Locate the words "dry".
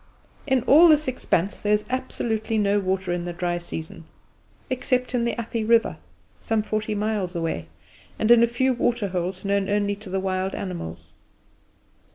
3.33-3.59